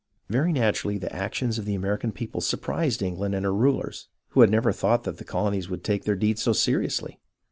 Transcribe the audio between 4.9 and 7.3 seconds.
that the colonies would take their deeds so seriously.